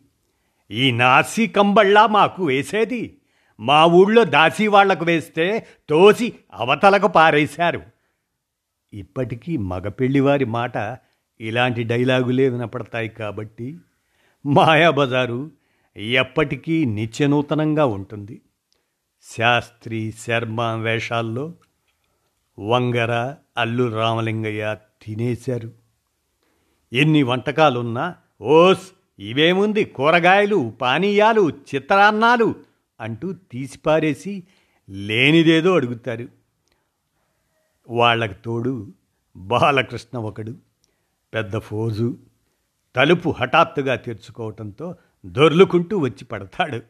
ఈ 0.73 0.91
నాసి 0.91 1.47
కంబళ్ళా 1.47 2.07
మాకు 2.07 2.45
వేసేది. 2.45 3.17
మా 3.59 3.85
ఊళ్ళో 3.85 4.23
దాసి 4.23 4.67
వాళ్ళకు 4.67 5.05
వేస్తే 5.05 5.67
తోసి 5.89 6.33
అవతలకు 6.53 7.07
పారేశారు. 7.07 7.81
ఇప్పటికీ 8.93 9.57
మగపెళ్ళివారి 9.57 10.45
మాట 10.45 10.97
ఇలాంటి 11.41 11.83
డైలాగులే 11.83 12.49
వినపడతాయి 12.49 13.09
కాబట్టి 13.09 13.77
మాయాబజారు 14.45 15.51
ఎప్పటికీ 15.97 16.85
నిత్యనూతనంగా 16.85 17.85
ఉంటుంది. 17.85 18.41
శాస్త్రి 19.37 20.13
శర్మ 20.19 20.61
వేషాల్లో 20.61 21.53
వంగర 22.59 23.35
అల్లు 23.57 23.95
రామలింగయ్య 23.95 24.77
తినేశారు. 25.05 25.71
ఎన్ని 26.93 27.23
వంటకాలున్నా 27.23 28.15
ఓస్ 28.41 28.92
ఇవేముంది 29.19 29.85
కూరగాయలు 29.85 30.73
పానీయాలు 30.81 31.49
చిత్రాన్నాలు 31.49 32.55
అంటూ 32.99 33.33
తీసిపారేసి 33.33 34.43
లేనిదేదో 34.89 35.75
అడుగుతారు. 35.75 36.27
వాళ్ళకు 37.89 38.33
తోడు 38.33 38.93
బాలకృష్ణ 39.35 40.17
ఒకడు 40.17 40.57
పెద్ద 41.33 41.57
ఫోజు 41.57 42.17
తలుపు 42.95 43.29
హఠాత్తుగా 43.29 43.95
తెరుచుకోవటంతో 43.95 44.95
దొర్లుకుంటూ 45.25 45.97
వచ్చి 45.97 46.25
పడతాడు. 46.25 46.81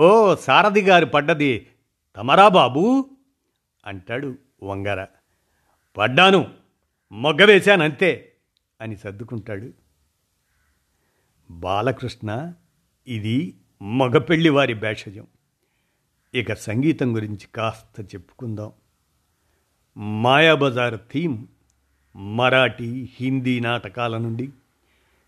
ఓ 0.00 0.34
సారథి 0.34 0.82
గారు 0.82 1.06
పడ్డది 1.06 1.66
తమరా 2.16 2.48
బాబూ? 2.48 3.10
అంటాడు 3.86 4.38
వంగర. 4.62 5.06
పడ్డాను 5.96 6.48
మొగ్గ 7.12 7.44
వేశానంతే 7.44 8.32
అని 8.80 8.96
సర్దుకుంటాడు. 8.96 9.83
బాలకృష్ణ 11.50 12.52
ఇది 13.08 13.54
మగపెళ్ళివారి 13.82 14.74
భేషజం. 14.74 15.26
ఇక 16.34 16.52
సంగీతం 16.52 17.16
గురించి 17.16 17.46
కాస్త 17.54 18.00
చెప్పుకుందాం. 18.14 18.72
మాయాబజార్ 20.22 20.96
థీమ్ 21.12 21.46
మరాఠీ 22.16 23.08
హిందీ 23.20 23.60
నాటకాల 23.60 24.18
నుండి 24.18 24.50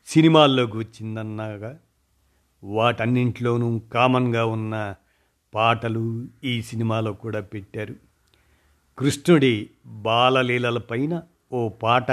సినిమాల్లోకి 0.06 0.76
వచ్చిందన్నాగా. 0.76 1.78
వాటన్నింటిలోనూ 2.64 3.78
కామన్గా 3.78 4.46
ఉన్న 4.46 4.94
పాటలు 5.54 6.26
ఈ 6.44 6.62
సినిమాలో 6.62 7.12
కూడా 7.12 7.40
పెట్టారు. 7.40 7.94
కృష్ణుడి 8.98 9.70
బాలలీలలపైన 9.86 11.22
ఓ 11.52 11.68
పాట 11.68 12.10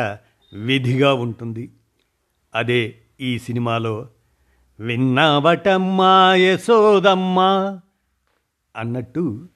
విధిగా 0.53 1.13
ఉంటుంది. 1.13 1.71
అదే 2.55 2.99
ఈ 3.21 3.39
సినిమాలో 3.39 4.09
విన్నావటమ్మా 4.79 6.35
యశోదమ్మా 6.35 7.81
అన్నట్టు 8.75 9.49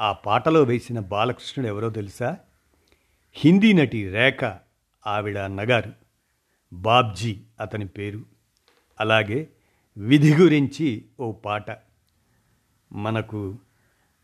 ఆ 0.00 0.12
పాటలో 0.12 0.62
వేసిన 0.62 0.98
బాలకృష్ణుడు 0.98 1.68
ఎవరో 1.68 1.90
తెలుసా? 1.90 2.36
హిందీ 3.32 3.72
నటి 3.72 4.10
రేఖ 4.10 4.54
ఆవిడ 5.06 5.38
అన్నగారు. 5.38 5.92
బాబ్జీ 6.72 7.40
అతని 7.60 7.86
పేరు. 7.86 8.20
అలాగే 9.00 9.48
విధి 9.98 10.34
గురించి 10.34 11.04
ఓ 11.20 11.32
పాట. 11.32 11.66
మనకు 12.92 13.58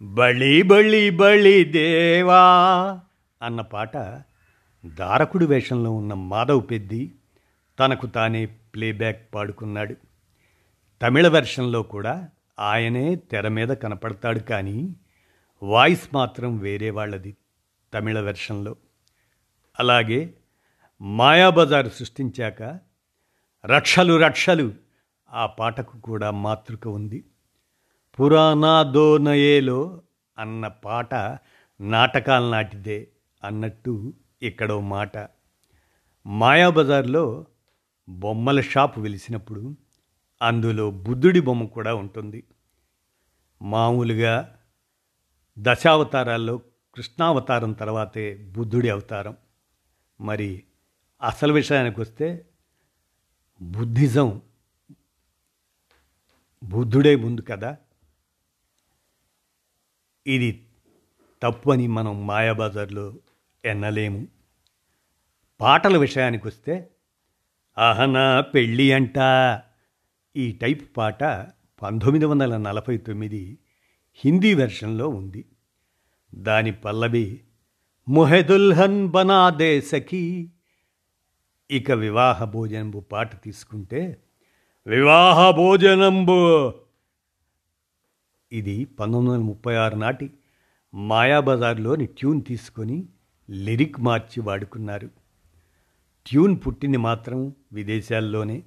బళి 0.02 0.62
బళి 0.62 1.10
బళి 1.10 1.64
దేవా 1.64 2.40
అన్న 3.42 3.60
పాట 3.60 3.96
దారకుడు 4.86 5.44
వేషంలో 5.44 5.92
ఉన్న 5.92 6.14
మాధవ్ 6.14 6.62
పెద్ది 6.70 7.12
తనకు 7.78 8.06
తానే 8.06 8.56
ప్లేబ్యాక్ 8.76 9.34
పాడుకున్నాడు. 9.34 9.96
తమిళ 11.02 11.28
వెర్షన్లో 11.28 11.82
కూడా 11.82 12.28
ఆయనే 12.60 13.14
తెర 13.14 13.48
మీద 13.48 13.68
కనపడతాడు 13.68 14.38
కానీ 14.38 14.96
వాయిస్ 15.62 16.08
మాత్రం 16.14 16.58
వేరే 16.58 16.90
వాళ్ళది 16.90 17.36
తమిళ 17.94 18.20
వెర్షన్లో. 18.20 18.76
అలాగే 19.78 20.34
మాయాబజార్ 21.00 21.88
సృష్టించాక 21.88 22.78
రక్షలు 23.66 24.16
రక్షలు 24.16 24.74
ఆ 25.32 25.46
పాటకు 25.46 25.98
కూడా 25.98 26.30
మాతృక 26.30 26.88
ఉంది. 26.88 27.24
పురాణా 28.20 28.82
దోనయేలో 28.82 30.02
అన్న 30.38 30.66
పాట 30.66 31.14
నాటకాల 31.80 32.50
నాటిదే 32.50 33.08
అన్నట్టు 33.44 34.14
ఇక్కడో 34.42 34.80
మాట. 34.80 35.28
మాయాబజార్లో 36.26 37.46
బొమ్మల 38.08 38.60
షాప్ 38.60 38.98
వెలిసినప్పుడు 38.98 39.76
అందులో 40.42 40.90
బుద్ధుడి 40.90 41.40
బొమ్మ 41.40 41.64
కూడా 41.64 41.94
ఉంటుంది. 41.94 42.44
మామూలుగా 43.62 44.58
దశావతారాల్లో 45.58 46.58
కృష్ణావతారం 46.94 47.72
తర్వాతే 47.72 48.34
బుద్ధుడి 48.34 48.88
అవతారం. 48.88 49.36
మరి 50.20 50.64
అసలు 51.22 51.52
విషయానికి 51.52 52.00
వస్తే 52.00 52.48
బుద్ధిజం 53.62 54.42
బుద్ధుడే 56.62 57.16
ముందు 57.16 57.40
కదా. 57.40 57.76
ఇది 60.26 60.68
తప్పు 61.42 61.70
అని 61.70 61.86
మనం 61.86 62.26
మాయాబజార్లో 62.26 63.14
ఎన్నలేము. 63.64 64.28
పాటల 65.60 65.96
విషయానికి 65.96 66.46
వస్తే 66.48 66.95
అహనా 67.78 68.40
పెళ్ళి 68.40 68.92
అంట. 68.92 69.18
ఈ 70.36 70.52
టైప్ 70.52 70.96
పాట 70.96 71.24
పంతొమ్మిది 71.82 72.24
వందల 72.24 72.56
నలభై 72.56 72.96
తొమ్మిది 72.96 73.58
హిందీ 74.14 74.54
వెర్షన్లో 74.54 75.08
ఉంది. 75.08 75.44
దాని 76.34 76.72
పల్లవి 76.72 77.40
ముహెదుల్హన్ 78.08 79.08
బనాదే 79.08 79.80
సఖీ. 79.80 80.50
ఇక 81.70 81.90
వివాహ 81.90 82.44
భోజనంబు 82.44 83.00
పాట 83.00 83.44
తీసుకుంటే 83.44 84.22
వివాహ 84.86 85.50
భోజనంబు. 85.50 86.72
ఇది 88.52 88.84
పంతొమ్మిది 88.84 89.34
వందల 89.34 89.44
ముప్పై 89.44 89.74
ఆరు 89.74 89.96
నాటి 89.96 90.30
మాయాబజార్లోని 90.94 92.06
ట్యూన్ 92.06 92.44
తీసుకొని 92.44 93.06
లిరిక్ 93.50 94.00
మార్చి 94.00 94.40
వాడుకున్నారు. 94.40 95.25
ట్యూన్ 96.26 96.56
పుట్టింది 96.66 96.96
మాత్రం 96.96 97.54
విదేశాల్లోనే. 97.72 98.62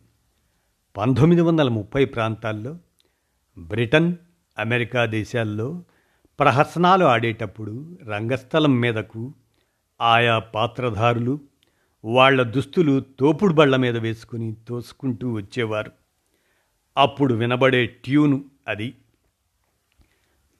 పంతొమ్మిది 0.98 1.42
వందల 1.42 1.70
ముప్పై 1.70 2.06
ప్రాంతాల్లో 2.06 2.78
బ్రిటన్ 3.58 4.16
అమెరికా 4.60 5.06
దేశాల్లో 5.06 5.84
ప్రహసనాలు 6.40 7.06
ఆడేటప్పుడు 7.06 8.00
రంగస్థలం 8.08 8.80
మీదకు 8.80 9.34
ఆయా 10.02 10.40
పాత్రధారులు 10.40 11.40
వాళ్ళ 12.06 12.44
దుస్తులు 12.44 13.06
తోపుడు 13.20 13.54
బళ్ళ 13.54 13.76
మీద 13.76 13.98
వేసుకుని 13.98 14.56
తోసుకుంటూ 14.68 15.32
వచ్చేవారు. 15.32 15.92
అప్పుడు 16.98 17.34
వినబడే 17.34 17.86
ట్యూను 17.86 18.46
అది. 18.68 18.96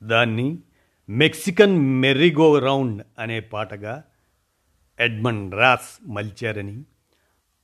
దాన్ని 0.04 0.58
మెక్సికన్ 1.10 1.78
మెర్రిగో 2.02 2.60
రౌండ్ 2.60 3.04
అనే 3.20 3.40
పాటగా 3.40 4.04
ఎడ్మండ్ 5.00 5.56
రాస్ 5.56 6.10
మలిచారని 6.10 6.84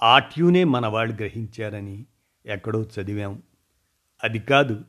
ఆ 0.04 0.20
ట్యూనే 0.20 0.64
మన 0.64 0.88
వాళ్ళు 0.88 1.16
గ్రహించారని 1.16 2.06
ఎక్కడో 2.46 2.82
చదివాం. 2.82 3.42
అది 4.24 4.40
కాదు 4.40 4.82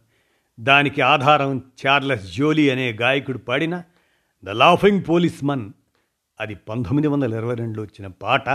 దానికి 0.60 1.00
ఆధారం 1.00 1.62
చార్లెస్ 1.86 2.34
జోలీ 2.34 2.70
అనే 2.70 2.92
గాయకుడు 2.92 3.38
పాడిన 3.38 3.82
ద 4.44 4.48
లాఫింగ్ 4.48 5.02
పోలీస్ 5.08 5.44
మన్ 5.44 5.72
అది 6.40 6.54
పంతొమ్మిది 6.54 7.08
వందల 7.08 7.34
ఇరవై 7.34 7.54
రెండులో 7.54 7.82
వచ్చిన 7.82 8.06
పాట 8.06 8.48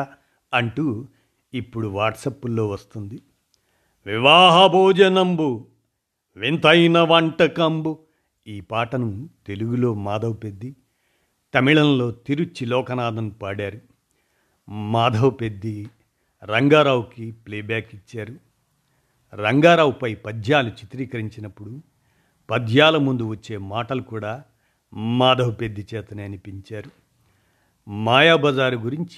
అంటూ 0.54 1.08
ఇప్పుడు 1.54 1.88
వాట్సప్పుల్లో 1.88 2.68
వస్తుంది. 2.68 3.22
వివాహ 4.06 4.68
భోజనంబు 4.68 5.68
వింతైన 6.36 7.00
వంటకంబు 7.00 8.00
ఈ 8.48 8.60
పాటను 8.60 9.30
తెలుగులో 9.48 9.94
మాధవ్ 9.94 10.38
పెద్ది 10.44 10.76
తమిళంలో 11.54 12.12
తిరుచి 12.12 12.66
లోకనాథన్ 12.66 13.32
పాడారు. 13.42 13.82
మాధవ్ 14.70 15.32
పెద్ది 15.42 15.90
రంగారావుకి 16.44 17.32
ప్లేబ్యాక్ 17.32 17.96
ఇచ్చారు. 17.96 18.36
రంగారావుపై 19.36 20.16
పద్యాలు 20.16 20.70
చిత్రీకరించినప్పుడు 20.70 21.82
పద్యాల 22.50 22.98
ముందు 22.98 23.24
వచ్చే 23.24 23.58
మాటలు 23.58 24.02
కూడా 24.02 24.44
మాధవ్ 24.94 25.56
పెద్ది 25.62 25.88
చేతనే 25.96 26.24
అనిపించారు. 26.24 26.92
మాయాబజారు 27.88 28.76
గురించి 28.76 29.18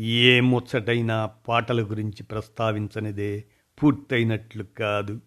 ఏ 0.00 0.40
ముచ్చటైన 0.40 1.30
పాటల 1.48 1.82
గురించి 1.82 2.22
ప్రస్తావించనిదే 2.22 3.44
పూర్తయినట్లు 3.82 4.62
కాదు. 4.62 5.20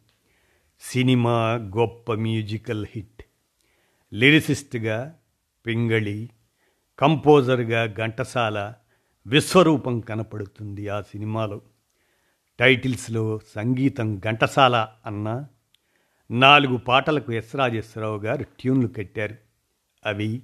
సినిమా 0.80 1.54
గొప్ప 1.54 2.14
మ్యూజికల్ 2.14 2.86
హిట్. 2.96 3.24
లిరిసిస్ట్గా 4.14 5.16
పింగళి 5.68 6.30
కంపోజర్గా 7.00 7.86
ఘంటసాల 7.86 8.74
విశ్వరూపం 9.28 10.00
కనపడుతుంది 10.00 10.90
ఆ 10.90 11.02
సినిమాలో. 11.02 11.62
టైటిల్స్లో 12.60 13.40
సంగీతం 13.56 14.22
ఘంటసాల 14.26 14.88
అన్న 15.06 15.46
నాలుగు 16.32 16.78
పాటలకు 16.78 17.32
ఎస్ 17.32 17.56
రాజేశ్వరరావు 17.56 18.18
గారు 18.18 18.44
ట్యూన్లు 18.44 18.88
కట్టారు. 18.88 19.36
అవి 20.06 20.42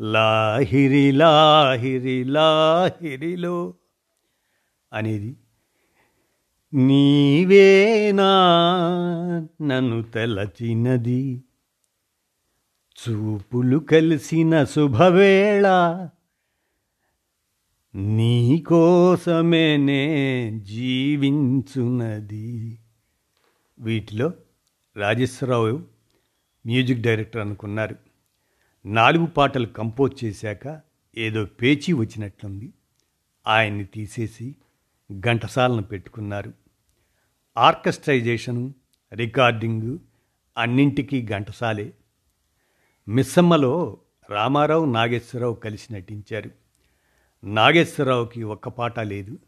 లాహిరి 0.00 1.12
లాహిరి 1.12 2.24
లాహిరిలో 2.24 3.74
అనేది 4.92 5.36
నీవేనా 6.74 8.30
నన్ను 9.62 10.02
తెలచినది 10.02 11.42
చూపులు 13.08 13.78
కలిసిన 13.78 14.64
శుభవేళ 14.64 15.66
నీకోసమేనే 17.94 20.04
జీవించున్నది 20.64 22.78
వీటిలో 23.78 24.32
రాజేశ్వరరావు 24.96 25.82
మ్యూజిక్ 26.66 27.00
డైరెక్టర్ 27.00 27.40
అనుకున్నారు. 27.40 27.96
నాలుగు 28.86 29.26
పాటలు 29.26 29.66
కంపోజ్ 29.66 30.24
చేశాక 30.24 30.80
ఏదో 31.16 31.44
పేచీ 31.44 31.92
వచ్చినట్లుంది. 31.92 32.72
ఆయన్ని 33.46 33.84
తీసేసి 33.84 34.54
ఘంటసాలను 35.20 35.82
పెట్టుకున్నారు. 35.82 36.52
ఆర్కెస్ట్రైజేషను 37.58 38.74
రికార్డింగు 39.12 40.00
అన్నింటికీ 40.58 41.26
ఘంటసాలే. 41.26 41.92
మిస్సమ్మలో 43.08 43.98
రామారావు 44.30 44.84
నాగేశ్వరరావు 44.84 45.54
కలిసి 45.54 45.94
నటించారు. 45.94 46.50
నాగేశ్వరరావుకి 47.44 48.42
ఒక్క 48.42 48.68
పాట 48.68 49.00
లేదు. 49.00 49.38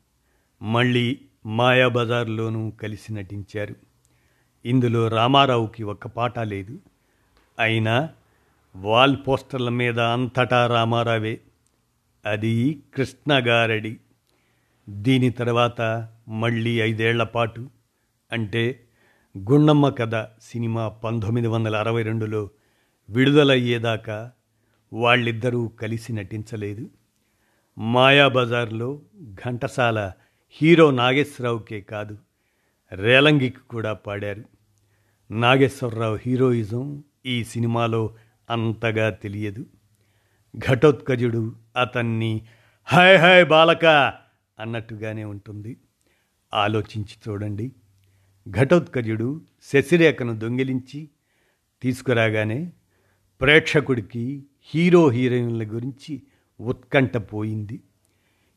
మళ్ళీ 0.62 1.20
మాయాబజార్లోనూ 1.46 2.70
కలిసి 2.70 3.14
నటించారు. 3.14 3.74
ఇందులో 4.64 5.08
రామారావుకి 5.08 5.82
ఒక్క 5.82 6.06
పాట 6.06 6.38
లేదు. 6.38 6.78
అయినా 7.58 8.08
వాల్ 8.76 9.16
పోస్టర్ల 9.28 9.68
మీద 9.68 10.00
అంతటా 10.00 10.66
రామారావే. 10.66 11.40
అది 12.26 12.82
కృష్ణగారడి. 12.94 13.96
దీని 14.88 15.30
తర్వాత 15.30 16.08
మళ్ళీ 16.28 16.80
ఐదేళ్ళ 16.80 17.22
పాటు. 17.22 17.70
అంటే 18.32 18.84
గుండమ్మ 19.38 19.88
కథ 19.88 20.28
సినిమా 20.42 20.88
పంతొమ్మిది 20.88 21.46
వందల 21.46 21.76
అరవై 21.76 22.02
రెండులో 22.02 22.50
విడుదలయ్యేదాకా 23.10 24.32
వాళ్ళిద్దరూ 24.92 25.68
కలిసి 25.68 26.12
నటించలేదు. 26.12 26.90
మాయాబజార్లో 27.78 29.02
ఘంటసాల 29.24 30.12
హీరో 30.50 30.90
నాగేశ్వరరావుకే 30.90 31.80
కాదు 31.80 32.18
రేలంగికి 32.92 33.60
కూడా 33.70 33.92
పాడారు. 33.92 34.44
నాగేశ్వరరావు 35.30 36.18
హీరోయిజం 36.26 37.04
ఈ 37.26 37.44
సినిమాలో 37.44 38.14
అంతగా 38.50 39.10
తెలియదు. 39.10 39.66
ఘటోత్కజుడు 40.58 41.54
అతన్ని 41.80 42.46
హాయ్ 42.84 43.18
హాయ్ 43.18 43.46
బాలక 43.46 43.84
అన్నట్టుగానే 44.58 45.24
ఉంటుంది. 45.24 45.76
ఆలోచించి 46.54 47.30
చూడండి. 47.30 47.72
ఘటోత్కజుడు 48.50 49.40
శశిరేఖను 49.62 50.38
దొంగిలించి 50.38 51.08
తీసుకురాగానే 51.82 52.72
ప్రేక్షకుడికి 53.40 54.44
హీరో 54.62 55.08
హీరోయిన్ల 55.08 55.62
గురించి 55.64 56.22
ఉత్కంఠ 56.60 57.16
పోయింది 57.16 57.80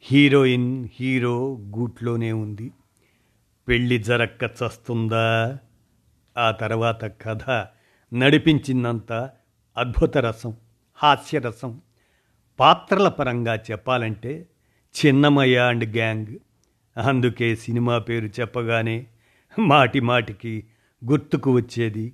హీరోయిన్ 0.01 0.87
హీరో 0.99 1.57
గూట్లోనే 1.57 2.31
ఉంది. 2.31 2.71
పెళ్ళి 3.67 3.97
జరక్క 3.99 4.43
చస్తుందా? 4.43 5.57
ఆ 6.37 6.51
తర్వాత 6.51 7.05
కథ 7.05 7.67
నడిపించిందంత 8.13 9.29
అద్భుత 9.77 10.17
రసం 10.17 10.57
హాస్యరసం 10.95 11.81
పాత్రల 12.59 13.07
పరంగా 13.07 13.55
చెప్పాలంటే 13.55 14.45
చిన్నమయ్య 14.97 15.57
అండ్ 15.57 15.95
గ్యాంగ్. 15.95 16.35
అందుకే 16.97 17.55
సినిమా 17.55 17.97
పేరు 17.97 18.25
చెప్పగానే 18.25 19.07
మాటి 19.59 19.99
మాటికి 19.99 20.63
గుర్తుకు 21.05 21.51
వచ్చేది 21.51 22.13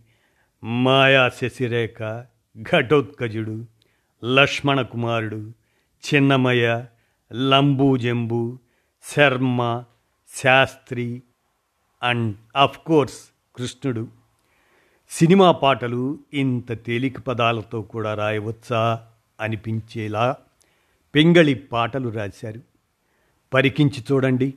మాయా 0.63 1.29
శశిరేఖ 1.29 2.25
ఘటోత్కజుడు 2.61 3.65
లక్ష్మణ 4.35 4.81
కుమారుడు 4.81 5.51
Chinnamayya 6.05 6.85
Lambujambu 7.33 8.59
Sharma 9.03 9.83
Shastri 10.43 11.23
and 12.03 12.35
of 12.55 12.79
course 12.79 13.19
కృష్ణుడు. 13.55 14.07
సినిమా 15.09 15.51
పాటలు 15.51 16.19
ఇంత 16.33 16.85
తేలిక 16.85 17.19
పదాలతో 17.19 17.81
కూడా 17.81 18.13
రాయవచ్చా 18.13 19.07
అనిపించేలా 19.39 20.35
పింగళి 21.15 21.53
పాటలు 21.53 22.09
రాశారు. 22.09 22.61
పరికించి 23.53 24.03
చూడండి 24.11 24.53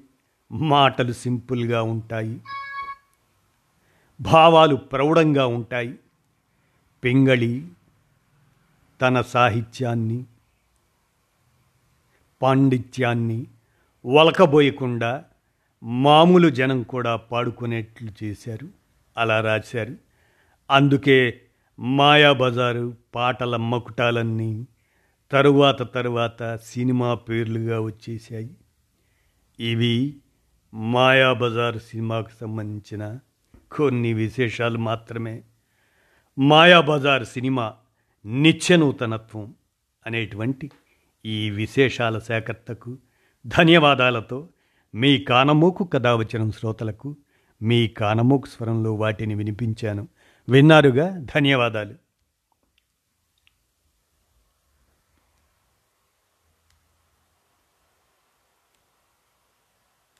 మాటలు 0.52 1.12
సింపుల్గా 1.12 1.82
ఉంటాయి. 1.82 2.40
భావాలు 4.20 4.76
ప్రౌఢంగా 4.76 5.46
ఉంటాయి. 5.46 5.94
పింగళి 7.04 7.66
తన 9.00 9.20
సాహిత్యాన్ని 9.20 10.24
పాండిత్యాన్ని 12.42 13.46
వలకబోయకుండా 14.06 15.24
మామూలు 15.82 16.48
జనం 16.48 16.82
కూడా 16.82 17.16
పాడుకునేట్లు 17.16 18.24
చేశారు. 18.24 18.68
అలా 19.16 19.40
రాశారు. 19.40 19.96
అందుకే 20.70 21.40
మాయాబజారు 21.78 22.94
పాటల 23.14 23.56
మకుటాలన్నీ 23.56 24.66
తరువాత 25.32 25.94
తరువాత 25.94 26.56
సినిమా 26.56 27.14
పేర్లుగా 27.14 27.80
వచ్చేసాయి 27.80 28.50
ఇవి 29.60 30.16
మాయాబజార్ 30.74 31.78
సినిమాకు 31.78 32.30
సంబంధించిన 32.40 33.18
కొన్ని 33.76 34.12
విశేషాలు 34.12 34.78
మాత్రమే. 34.78 35.42
మాయాబజార్ 36.38 37.24
సినిమా 37.24 37.74
నిత్యనూతనత్వం 38.26 39.54
అనేటువంటి 40.06 40.70
ఈ 41.26 41.50
విశేషాల 41.50 42.18
సేకర్తకు 42.18 42.98
ధన్యవాదాలతో 43.46 44.48
మీ 44.94 45.18
కానమోకు 45.18 45.84
కథావచనం 45.84 46.52
శ్రోతలకు 46.52 47.16
మీ 47.62 47.88
కానమోకు 47.88 48.46
స్వరంలో 48.46 48.94
వాటిని 48.94 49.34
వినిపించాను. 49.34 50.08
విన్నారుగా? 50.48 51.18
ధన్యవాదాలు. 51.18 52.05